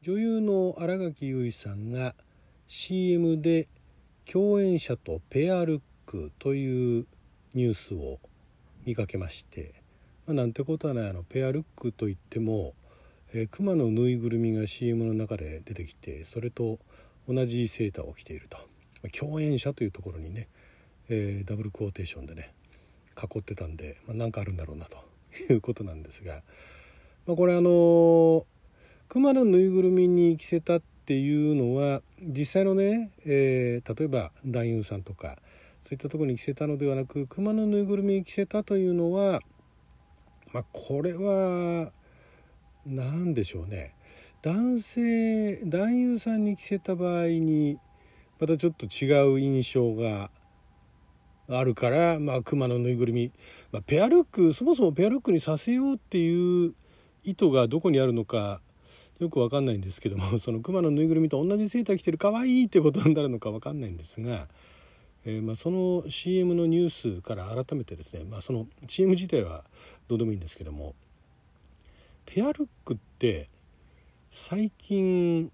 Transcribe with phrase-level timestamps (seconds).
[0.00, 2.14] 女優の新垣結衣さんが
[2.68, 3.66] CM で
[4.30, 7.06] 共演者とペアルックという
[7.54, 8.20] ニュースを
[8.84, 9.74] 見かけまして、
[10.26, 12.74] まあ、なんてことはないあのペアルックといっても、
[13.32, 16.78] えー、熊のぬいぐるみが CM の中で出てきてそれと
[17.28, 18.56] 同じセーターを着ていると、
[19.02, 20.46] まあ、共演者というところにね、
[21.08, 22.54] えー、ダブルクォーテーションでね
[23.20, 24.98] 囲ってたんで、まあ、かあるんだろうなと
[25.52, 26.42] いうことなんですが、
[27.26, 28.44] まあ、これあのー、
[29.08, 35.38] 熊のぬいぐるみに着せたっていうのは実際のね、えー、例えば男優さんとか
[35.80, 39.40] そういったところに着せたのではなく熊のぬいぐるみに着せたというのは、
[40.52, 41.90] まあ、これは
[42.84, 43.94] 何でしょうね。
[44.42, 47.78] 男性男優さんに着せた場合に
[48.38, 50.30] またちょっと違う印象が
[51.48, 53.32] あるから、まあ、熊のぬいぐるみ、
[53.72, 56.74] まあ、ペアルックそもそもペアルックにさせようっていう
[57.24, 58.60] 意図がどこにあるのか
[59.18, 64.48] よく分かんないんですけども その熊のぬいぐるみと同じセーター着てるかわいいってことになるのか分かんないんですが、
[65.24, 69.64] えー、まあ、その CM のニュースから改めてですね、まあ、その CM 自体は
[70.06, 70.94] どうでもいいんですけども
[72.26, 73.48] ペアルックって
[74.30, 75.50] 最近、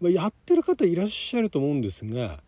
[0.00, 2.42] まあ、やってる方いらっしゃると思うんですが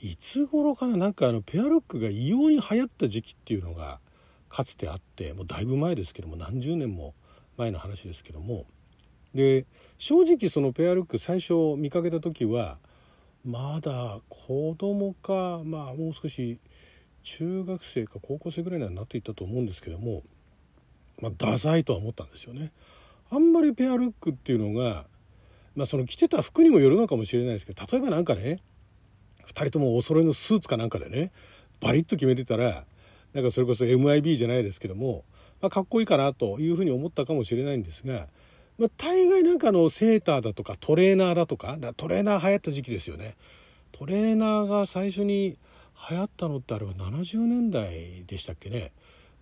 [0.00, 4.00] いつ頃かななんかあのペアルックが異様に流行った時期っていうのが
[4.48, 7.14] かつてあってもうだいぶ前ですけども何十年も
[7.56, 8.66] 前の話ですけども
[9.34, 9.66] で
[9.98, 12.78] 正直そのペアルック最初見かけた時は
[13.44, 16.58] まだ子供かまあもう少し
[17.22, 20.22] 中学生か高校生ぐらいになっていったと思うんですけども、
[21.20, 22.72] まあ、ダサいとは思ったんですよね。
[23.30, 25.04] あんまりペアルックっていうのが、
[25.76, 28.60] まあ、その着てた服にもよるのかもしれないですけど例えば何かね
[29.46, 31.30] 2人ともお揃いのスーツかなんかでね
[31.80, 32.84] バリッと決めてたら
[33.34, 35.24] なんかそれこそ MIB じゃないですけども、
[35.60, 38.28] まあ、かっこいいかなというふうに思ったかもしれないんですが
[38.78, 43.36] まあ、大概なんかのセーターだとかトレーナーだとかだトレーナー流行った時期ですよね
[43.90, 45.58] トレーナーが最初に
[46.10, 48.92] 流行ったのってあれは70年代でしたっけね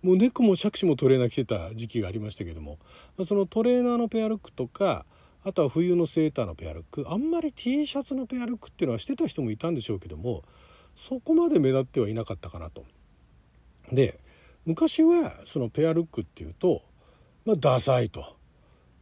[0.01, 2.79] もうネクも杓子もトレーナー着てた時期がありましたけども
[3.25, 5.05] そのトレーナーのペアルックとか
[5.43, 10.43] あとは冬のセーターのペアルックあんまり T シャツのペアルックっていうのはしてた人もいたんでしょうけども
[10.95, 12.83] そこまで目立ってはいなかったかなと。
[13.91, 14.19] で
[14.65, 16.81] 昔はそのペアルックっていうと、
[17.45, 18.36] まあ、ダサいと。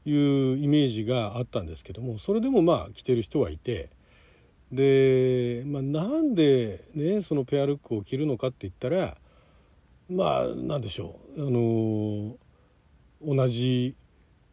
[0.05, 0.11] い
[0.53, 3.89] うイメージがあったんですけどもそれでもまあ着てる人はいて
[4.71, 9.17] で、まあ、なんでねそのペアルックを着るのかって言ったら
[10.09, 12.35] まあなんでしょうあの
[13.21, 13.95] 同じ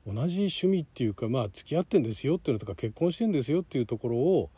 [0.07, 4.51] 同じ趣味っていうかまあ付き合ってんですよっていうのとか結婚してんですよっていうところを、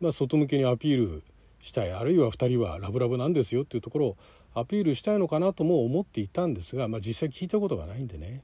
[0.00, 1.22] まあ、外向けにアピール
[1.62, 4.16] したいあるいは2人はラブラブなんですよっていうところを
[4.54, 8.42] アピールしたいのかなとも思っていたんですが、まあ、実際聞いたことがないんでね。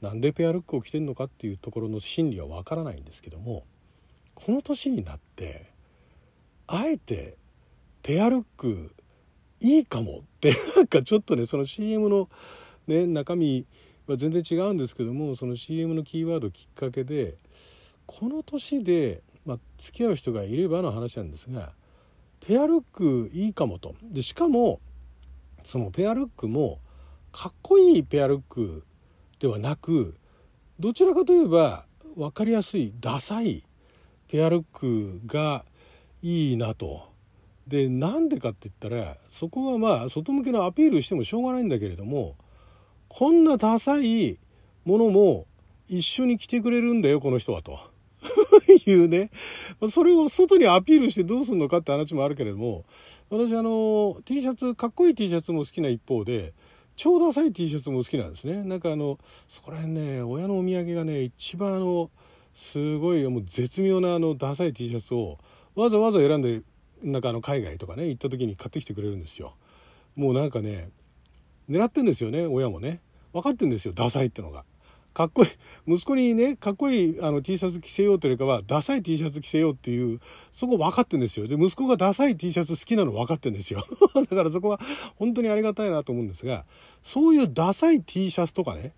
[0.00, 3.64] なんでペアルックを着てるのかっていうところの心理はわからないんですけども
[4.34, 5.66] この年になって
[6.66, 7.36] あえて
[8.02, 8.94] ペアルック
[9.60, 12.30] いいかもって なんかちょっとねその CM の、
[12.86, 13.66] ね、中身
[14.06, 17.34] は全然違うんですけどもその CM のキーワードきっかけで
[18.06, 21.72] この年で、まあ、付き合う人がいればの話なんですが
[22.40, 23.94] ペアルックいいかもと。
[24.02, 24.80] でしかも
[25.62, 26.80] そのペアルックも
[27.32, 28.84] かっこいいペアルック
[29.40, 30.14] ではなく
[30.78, 31.86] どちらかといえば
[32.16, 33.64] 分かりやすいダサい
[34.28, 35.64] ペアルックが
[36.22, 37.10] いいなと。
[37.66, 42.36] でなんでかって言ったらそこはまあ外向けのアピールしてもしょうがないんだけれども
[43.08, 44.38] こんなダサい
[44.84, 45.46] ものも
[45.88, 47.78] 一緒に着てくれるんだよこの人はと
[48.86, 49.30] いうね
[49.88, 52.84] それを外にアピールしてどうするのかって話もあるけれども
[53.28, 56.54] 私あの T シャツかっこいい T シャツも好きな一方で
[56.96, 58.62] 超ダサい T シャツも好きなんですね。
[58.62, 59.18] なんかあの
[59.48, 62.10] そこら辺ね親のお土産がね一番あの
[62.54, 65.38] すごいもう絶妙なあのダサい T シャツを
[65.74, 66.62] わざわざ選んで
[67.02, 69.54] なんかあの海外とかね行った時に買ってきてくれるんですよ。
[70.16, 70.90] もうなんかね
[71.68, 73.00] 狙ってんですよね親もね。
[73.32, 74.64] 分かってんですよダサいってのが。
[75.12, 75.50] かっこいい。
[75.86, 80.20] 息子にねかっこいいあの T シャツ着せようというかはダサい T シャツ着せようっていう
[80.52, 81.48] そこ分かってんですよ。
[81.48, 83.82] で息子がダサい T シャツ好きなの分かってんですよ。
[84.14, 84.80] だからそこは
[85.16, 86.64] 本当にありがたいなと思うんですが
[87.02, 88.92] そういうダサい T シャツとかね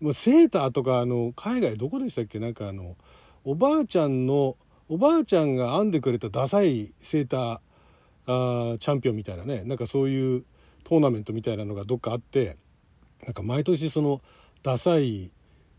[0.00, 2.38] もうセーターとかあの海外どこでしたっけ？
[2.38, 2.96] なんかあの
[3.44, 4.56] おばあちゃんの
[4.88, 7.60] おばあちゃんが編んでくれたダサいセーター
[8.26, 10.44] あーチャンピオンみたいなねなんかそういう
[10.84, 12.56] トーナメントみたいなのがどっかあって
[13.24, 14.20] なんか毎年その
[14.62, 15.30] ダサい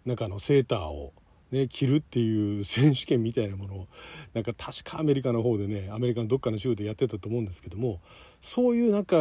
[0.05, 1.13] なんかあのセーターを、
[1.51, 3.87] ね、着るっていう選手権みたいなものを
[4.33, 8.01] なんか確かアメリカの方でねアメリカのどっかの州でやってたと思うんですけども
[8.41, 9.17] そういうなんか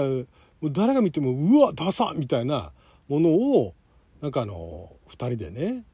[0.63, 2.73] 誰が見てもうわダサみたいな
[3.09, 3.75] ものを
[4.23, 5.85] なんかあの2人でね、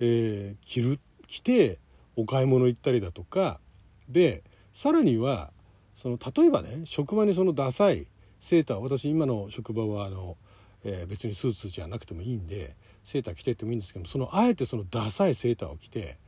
[0.00, 1.78] えー、着る着て
[2.16, 3.60] お買い物行ったりだとか
[4.08, 4.42] で
[4.72, 5.50] さらには
[5.94, 8.06] その例えばね職場にそのダサい
[8.40, 10.36] セーター私今の職場はあの、
[10.84, 16.18] えー、別にスーツじゃなくてもいいんでセーター着てってもいいんですけどそのあえてそのダサいセーターを着て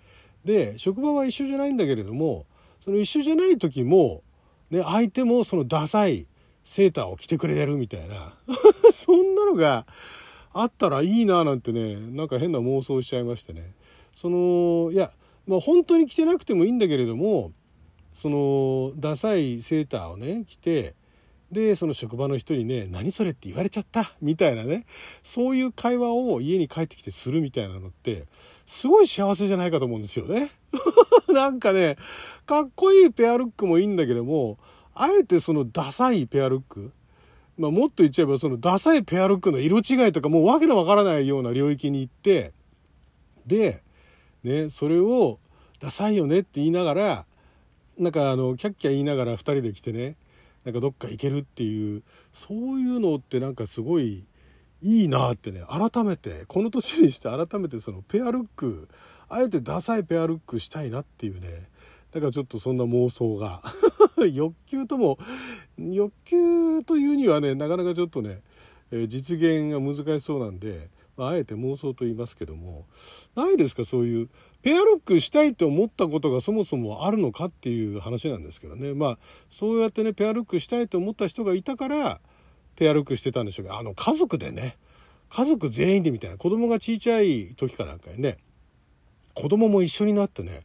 [0.45, 2.47] で職場は一緒じゃないんだけれども
[2.81, 4.23] その一緒じゃない時も、
[4.71, 6.27] ね、相手もそのダサい
[6.65, 8.35] セーターを着てくれるみたいな
[8.93, 9.87] そんなのが
[10.53, 13.73] あったらいいななんてねなんか変な妄想しちゃいましてね。
[14.13, 15.13] そのいや
[15.47, 17.53] まあ本当に着てなくてもいいんだけれども
[18.13, 20.95] そのダサいセーターをね着て
[21.51, 24.87] でその職場の人にね「何それ?」って言われちゃったみたいなね
[25.23, 28.25] そういう会話を家に帰ってきてするみたいなのって
[28.67, 30.51] すごい幸せじゃないかと思うんですよね。
[31.29, 31.97] なんかね
[32.47, 34.59] かっこいいペアルックもいいんだけども
[34.95, 36.93] あえてそのダサいペアルック
[37.59, 42.53] まあ、もっと言っちゃえばそのダサいペアルックの色違いとかもうわけのわからないような領域に行って
[43.47, 43.83] で、
[44.43, 45.39] ね、それを
[45.79, 47.27] ダサいよねって言いながら
[47.99, 50.17] なんかあのキャッキャ言いながら2人で来てね
[50.65, 52.03] なんかどっか行けるっていう
[52.33, 54.25] そういうのってなんかすごい
[54.83, 58.89] いいなってね改めてこの年にして改めてそのペアルック
[59.29, 61.69] あえてダサいペアルックしたいなっていうね
[62.13, 63.63] だからちょっとそんな妄想が
[64.33, 65.19] 欲求とも
[65.79, 68.43] 欲求というにはねなかなかちょっとね、
[69.09, 72.87] 実現が難しそうなんで、まあ、あえて妄想と言いますけども
[73.37, 73.85] ないですか？
[73.85, 74.29] そういう
[74.63, 78.93] ペアルックしたいと思ったことがそもそもあるのかっていう話なんですけどね。
[78.93, 79.19] まあ
[79.51, 82.21] そうやってねペアルックしたいと思った人がいたから
[82.77, 84.77] ペアルックしてたんでしょうけどあの家族でね
[85.31, 88.39] 家族全員でみたいな子供が小さい時かなんかにね
[89.35, 90.63] 子供も一緒になってね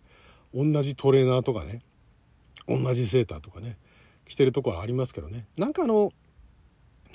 [0.54, 1.82] 同じトレーナーとかね
[2.68, 3.78] 同じセーターとかね
[4.26, 5.46] 着てるところありますけどね。
[5.58, 6.12] なんかあの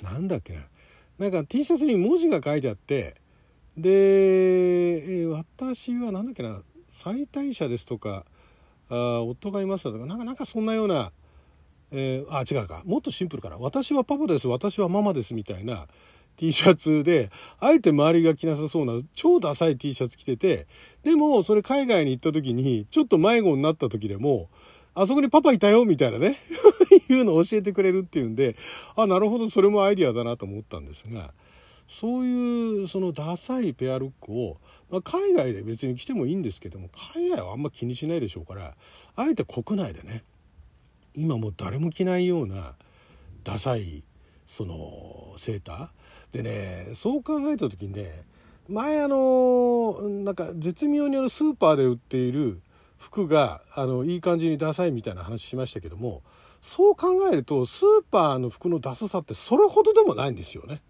[0.01, 0.61] なんだっけな
[1.19, 3.15] なんか T シャツに文字が書いてあって
[3.77, 6.61] で私は何だっけな
[6.91, 8.25] 妻帯者ですとか
[8.89, 11.11] あ夫がいますとかなんかなんかそんなような、
[11.91, 12.83] えー、あ違うか。
[12.85, 13.57] もっとシンプルかな。
[13.57, 14.47] 私はパパです。
[14.47, 15.87] 私はママですみたいな
[16.37, 17.29] T シャツで
[17.59, 20.67] あえて周りが着なさそうな超ダサい T シャツ着てて
[21.03, 24.49] でもそれ海外に行った時にちょっと迷子になった時でも
[24.93, 26.37] あそこにパパいたよみたいなね。
[27.09, 28.55] いうのを教えてくれるっていうんで
[28.95, 31.33] あなるほどそれもアイディアだなと思ったんですが
[31.91, 34.57] そういうそのダサいペアルックを、
[34.89, 38.75] まあ、海外で別に着てもいいんですけども海外はあんま気にしないでしょうから
[39.17, 40.23] あえて国内でね
[41.15, 42.75] 今もう誰も着ないような
[43.43, 44.05] ダサい
[44.47, 48.23] そのセーターでねそう考えた時にね
[48.69, 52.61] 前あのなんか絶妙にあのスーパーで売っている
[52.97, 56.21] 服があのいい感じにダサいみたいな話しましたけども
[56.61, 60.81] そう考えるとスーパーの服のダサさってそれほどでもないんですよね。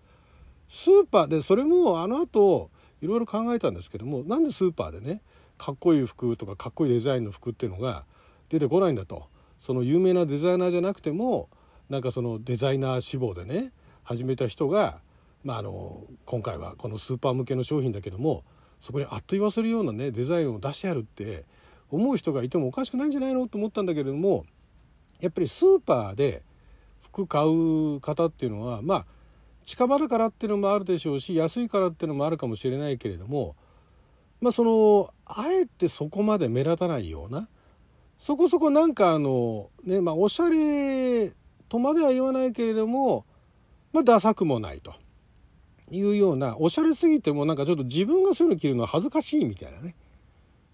[0.71, 2.71] スーパーでそれもあの後
[3.01, 5.21] いろいろ考えたんですけどもなんでスーパーでね
[5.57, 8.05] かっこいい服とかかっこいいデザインの服っていうのが
[8.49, 9.27] 出てこないんだと。
[9.59, 11.47] その有名なデザイナーじゃなくても
[11.87, 13.71] なんかそのデザイナー志望でね
[14.03, 15.01] 始めた人が
[15.43, 18.43] まあ、あの今回はこのスーパー向けの商品だけども
[18.79, 21.45] そこにあっと言わせるようなねデザインを出してやるって
[21.89, 24.45] 思う人がいてもおかしくないんじゃないのと思ったんだけれども
[25.19, 26.43] やっぱりスーパーで
[27.01, 29.05] 服買う方っていうのはまあ
[29.65, 33.55] 近場だからっていうのもあるでしょうし安いからっていうのもあるかもしれないけれども
[34.39, 37.47] まあそのあえてそこまで目立たないような
[38.17, 41.31] そこそこなんかあのねまあおしゃれ
[41.69, 43.25] とまでは言わないけれども
[43.93, 44.93] まあダサくもないと。
[45.93, 49.95] いうようなおしゃれすぎてもなんかちょっと自分がそういうの着るのは恥ずかしいみたいなね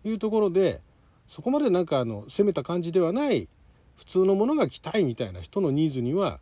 [0.04, 0.82] いうところで
[1.28, 3.50] そこまでなんかあの攻めた感じではない
[3.96, 6.40] 普通のものが着たいみたいな人のニーズには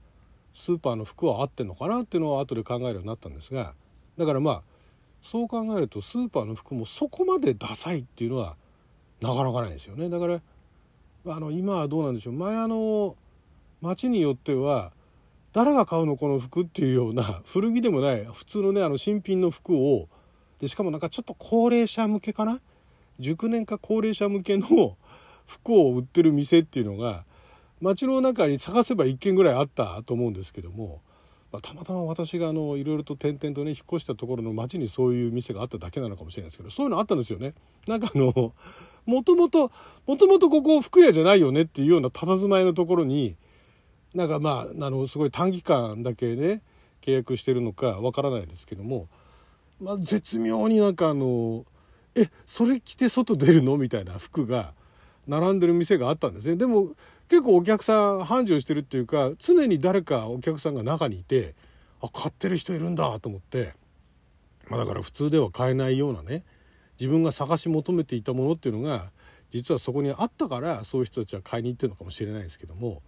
[0.55, 3.73] スーパーの服は合ってんのかなっていうのは後で考えるようになったんですが
[4.17, 4.61] だからまあ
[5.21, 8.55] そう考えるとスーパーの服もそこまでダサいっていうのは
[9.21, 10.09] なかなかないですよね。
[10.09, 10.39] だから
[11.27, 12.33] あの今はどうなんでしょう。
[12.33, 13.15] 前あの
[13.81, 14.91] 街によっては
[15.51, 20.07] 誰が買うのこの服っていうような 古着でもない普通のねあの新品の服を
[20.59, 22.61] でしかもなんかちょっと高齢者向けかな？
[23.19, 24.95] 熟年か高齢者向けの
[25.47, 27.25] 服を売ってる店っていうのが
[27.81, 31.01] 街の中に探せば1軒ぐらいあったと思うんですけども、
[31.51, 37.53] まあ、たまたま私があのいろいろと転々とね引っ越したところの街にそういう店があっただけなのかもしれないですけどそういうのあったんですよね。
[37.87, 38.53] なんかあの
[39.05, 39.71] もともと
[40.07, 43.35] もともとここ服屋じゃないよねっていうような佇まいのところに
[44.13, 46.61] なんかまああのすごい短期間だけね
[47.01, 49.07] 契約してるのかわからないですけども、
[49.79, 51.65] まあ、絶妙になんかあの
[52.15, 53.77] えそれ着て外出るの？
[53.77, 54.73] みたいな服が
[55.27, 56.91] 並んでる店があったんですねでも
[57.29, 61.55] 結構お客さん繁盛してるっていうか常に誰かお客さんが中にいて
[62.01, 63.73] あ買ってる人いるんだと思って、
[64.69, 66.43] まあ、だから普通では買えないようなね
[66.99, 69.09] 自分が探し求めていたものっていうのが
[69.49, 73.01] 実はそこにあったからそういう人たちは買いに行ってるのかもしれないですけども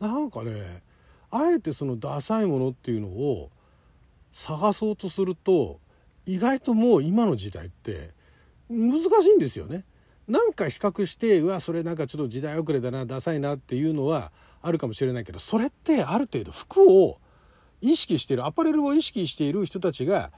[0.00, 0.82] なんかね
[1.30, 3.50] あえてそのダサいものっていうのを
[4.32, 5.80] 探そうとすると
[6.26, 8.10] 意外ともう今の時代って
[8.68, 9.84] 難しいんですよね。
[10.28, 17.18] なんか比較してうわそれなんかちょっと時代遅れだなダサいなっていうのはあるかもしれないけどそれってある程度服を
[17.80, 20.30] 意識してるアパレルを意識している人たちが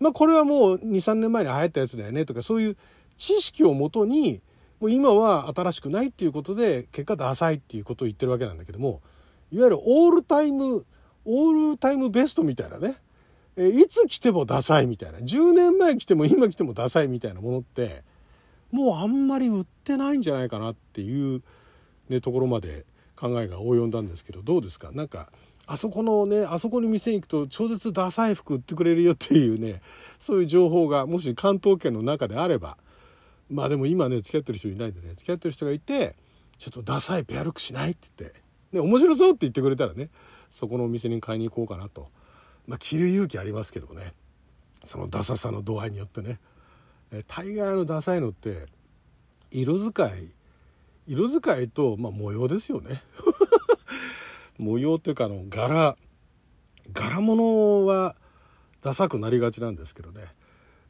[0.00, 2.76] まあこれはもう23年前に流行ったやつだよねとかそういう
[3.18, 4.40] 知識をもとに
[4.80, 9.02] もう今は新しくないっていうことで結果ダサいっていうことを言ってるわけなんだけども
[9.52, 10.86] いわゆるオールタイム
[11.26, 12.94] オールタイムベストみたいなね。
[13.56, 15.18] えいつ来てもダサいみたいな。
[15.18, 18.04] 10年前来ても今来てもダサいみたいなものって
[18.70, 21.42] もうあんまり売ってないんじゃないかなっていう、
[22.08, 24.90] ね、ところまで考えが及んだんですけどどうですか？
[24.92, 25.30] なんか
[25.66, 29.80] あそこのねあそこに店に行くと超絶ダサい服売ってくれるよっていうね
[30.18, 32.76] そういう情報がもし関東圏の中であれば
[33.50, 36.16] まあでも今ね付き合ってる人いないんでね付き合ってる人がいて
[36.58, 38.40] ちょっとダサいペアルックしないって言って、
[38.72, 40.08] ね、面白そうって言ってくれたらね
[40.50, 42.08] そこのお店に買いに行こうかなと。
[42.68, 44.12] まあ、着る勇気ありますけどね
[44.82, 46.40] そのダサさの度合いによってね。
[47.28, 48.66] 大概のダサいのって
[49.50, 50.30] 色使い
[51.06, 53.00] 色使いと、まあ、模様ですよね。
[54.58, 55.96] 模様っていうかあの柄
[56.92, 58.16] 柄物は
[58.80, 60.24] ダサくなりがちなんですけどね。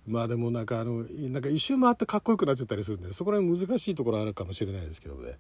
[0.07, 5.39] まあでもなんかあのなんか一周回ってかっこよくなっちゃったりするんで、ね、そこら辺難しいところあるかもしれないですけどね、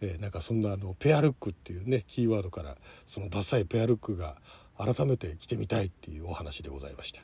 [0.00, 4.36] えー、なんかそんなあのペアルックっていうねキーワードからそのダサいペアルックが
[4.78, 7.20] 改めて着てみたいっていうお話でございました。